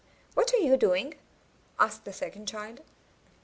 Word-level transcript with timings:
*'What 0.35 0.51
are 0.55 0.57
you 0.57 0.77
doing?'' 0.77 1.13
asked 1.79 2.05
the 2.05 2.11
second 2.11 2.47
child. 2.47 2.81